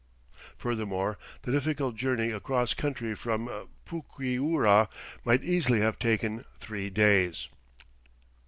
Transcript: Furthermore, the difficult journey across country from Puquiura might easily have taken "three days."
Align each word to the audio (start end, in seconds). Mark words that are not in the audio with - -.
Furthermore, 0.57 1.19
the 1.43 1.51
difficult 1.51 1.95
journey 1.95 2.31
across 2.31 2.73
country 2.73 3.13
from 3.13 3.69
Puquiura 3.85 4.89
might 5.23 5.43
easily 5.43 5.81
have 5.81 5.99
taken 5.99 6.43
"three 6.59 6.89
days." 6.89 7.49